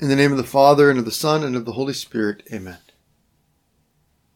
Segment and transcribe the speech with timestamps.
[0.00, 2.42] In the name of the Father, and of the Son, and of the Holy Spirit.
[2.52, 2.78] Amen.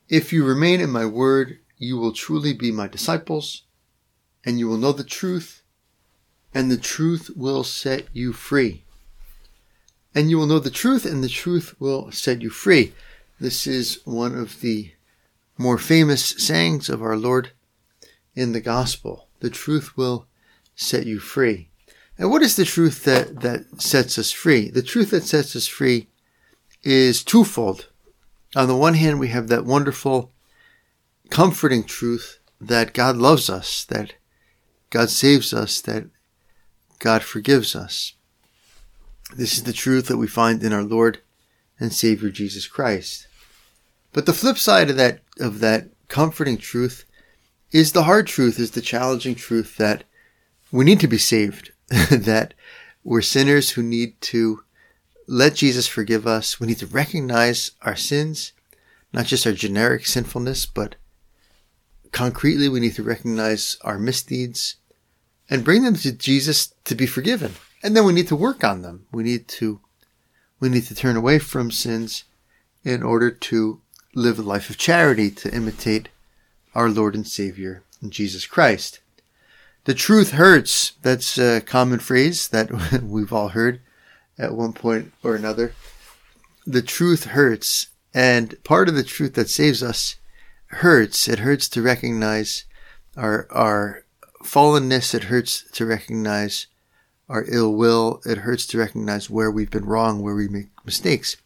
[0.08, 3.64] If you remain in my word, you will truly be my disciples,
[4.44, 5.62] and you will know the truth,
[6.54, 8.84] and the truth will set you free.
[10.14, 12.94] And you will know the truth, and the truth will set you free.
[13.40, 14.92] This is one of the
[15.58, 17.50] more famous sayings of our Lord
[18.36, 19.26] in the gospel.
[19.40, 20.28] The truth will
[20.76, 21.67] set you free.
[22.18, 24.70] And what is the truth that, that sets us free?
[24.70, 26.08] The truth that sets us free
[26.82, 27.88] is twofold.
[28.56, 30.32] On the one hand, we have that wonderful,
[31.30, 34.14] comforting truth that God loves us, that
[34.90, 36.06] God saves us, that
[36.98, 38.14] God forgives us.
[39.36, 41.20] This is the truth that we find in our Lord
[41.78, 43.28] and Savior Jesus Christ.
[44.12, 47.04] But the flip side of that, of that comforting truth
[47.70, 50.04] is the hard truth, is the challenging truth that
[50.72, 51.72] we need to be saved.
[52.10, 52.54] that
[53.04, 54.62] we're sinners who need to
[55.26, 56.58] let Jesus forgive us.
[56.58, 58.52] We need to recognize our sins,
[59.12, 60.96] not just our generic sinfulness, but
[62.12, 64.76] concretely we need to recognize our misdeeds
[65.50, 67.54] and bring them to Jesus to be forgiven.
[67.82, 69.06] And then we need to work on them.
[69.12, 69.80] We need to
[70.60, 72.24] we need to turn away from sins
[72.82, 73.80] in order to
[74.14, 76.08] live a life of charity to imitate
[76.74, 79.00] our Lord and Savior Jesus Christ.
[79.88, 80.92] The truth hurts.
[81.00, 83.80] That's a common phrase that we've all heard
[84.38, 85.72] at one point or another.
[86.66, 87.86] The truth hurts.
[88.12, 90.16] And part of the truth that saves us
[90.66, 91.26] hurts.
[91.26, 92.66] It hurts to recognize
[93.16, 94.04] our, our
[94.44, 95.14] fallenness.
[95.14, 96.66] It hurts to recognize
[97.26, 98.20] our ill will.
[98.26, 101.38] It hurts to recognize where we've been wrong, where we make mistakes.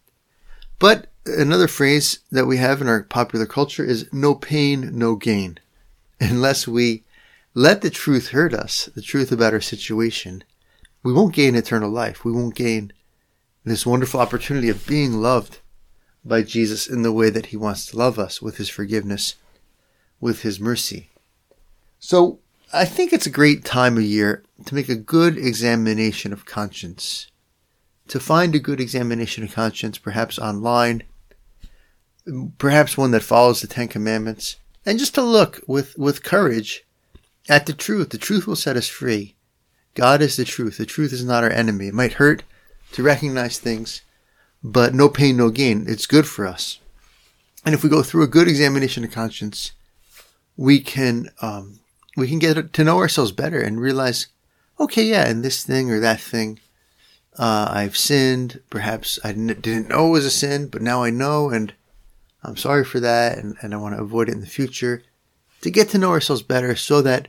[0.81, 5.59] But another phrase that we have in our popular culture is no pain, no gain.
[6.21, 7.05] Unless we
[7.55, 10.43] let the truth hurt us, the truth about our situation.
[11.03, 12.25] We won't gain eternal life.
[12.25, 12.93] We won't gain
[13.65, 15.59] this wonderful opportunity of being loved
[16.25, 19.35] by Jesus in the way that he wants to love us with his forgiveness,
[20.21, 21.11] with his mercy.
[21.99, 22.39] So
[22.73, 27.31] I think it's a great time of year to make a good examination of conscience,
[28.09, 31.03] to find a good examination of conscience, perhaps online,
[32.59, 36.85] perhaps one that follows the Ten Commandments, and just to look with, with courage
[37.49, 38.11] at the truth.
[38.11, 39.35] The truth will set us free.
[39.95, 40.79] God is the truth.
[40.79, 41.89] The truth is not our enemy.
[41.89, 42.43] It might hurt
[42.93, 44.03] to recognize things,
[44.63, 45.85] but no pain, no gain.
[45.89, 46.79] It's good for us.
[47.65, 49.73] And if we go through a good examination of conscience,
[50.57, 51.81] we can um,
[52.17, 54.27] we can get to know ourselves better and realize,
[54.79, 56.61] okay, yeah, in this thing or that thing,
[57.39, 58.61] uh, I've sinned.
[58.69, 61.73] Perhaps I didn't know it was a sin, but now I know, and
[62.43, 65.03] I'm sorry for that, and, and I want to avoid it in the future.
[65.63, 67.29] To get to know ourselves better so that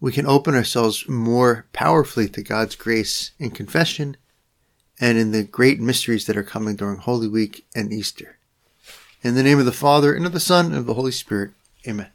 [0.00, 4.16] we can open ourselves more powerfully to God's grace in confession
[4.98, 8.38] and in the great mysteries that are coming during Holy Week and Easter.
[9.22, 11.52] In the name of the Father, and of the Son, and of the Holy Spirit.
[11.86, 12.10] Amen.